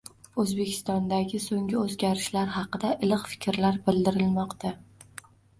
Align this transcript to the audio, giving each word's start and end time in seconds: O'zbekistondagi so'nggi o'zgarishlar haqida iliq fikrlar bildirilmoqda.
O'zbekistondagi 0.43 1.41
so'nggi 1.43 1.77
o'zgarishlar 1.81 2.49
haqida 2.55 2.95
iliq 3.09 3.29
fikrlar 3.35 3.81
bildirilmoqda. 3.91 4.77